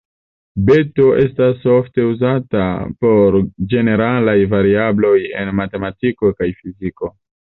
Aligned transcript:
Beto 0.67 1.03
estas 1.23 1.65
ofte 1.73 2.05
uzata 2.11 2.63
por 3.05 3.37
ĝeneralaj 3.73 4.35
variabloj 4.55 5.13
en 5.43 5.53
matematiko 5.61 6.33
kaj 6.41 6.49
fiziko. 6.63 7.11